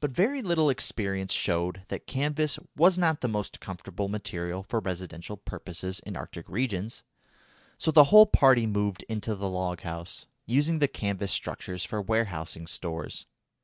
But 0.00 0.10
very 0.10 0.42
little 0.42 0.68
experience 0.68 1.32
showed 1.32 1.84
that 1.90 2.08
canvas 2.08 2.58
was 2.74 2.98
not 2.98 3.20
the 3.20 3.28
most 3.28 3.60
comfortable 3.60 4.08
material 4.08 4.64
for 4.64 4.80
residential 4.80 5.36
purposes 5.36 6.00
in 6.00 6.16
Arctic 6.16 6.48
regions, 6.48 7.04
so 7.78 7.92
the 7.92 8.02
whole 8.10 8.26
party 8.26 8.66
moved 8.66 9.04
into 9.08 9.36
the 9.36 9.48
log 9.48 9.82
house, 9.82 10.26
using 10.44 10.80
the 10.80 10.88
canvas 10.88 11.30
structures 11.30 11.84
for 11.84 12.02
warehousing 12.02 12.66
stores. 12.66 13.26